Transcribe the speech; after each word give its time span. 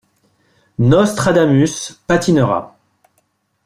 Nostradamus 0.93 1.75
patinera. 2.07 2.59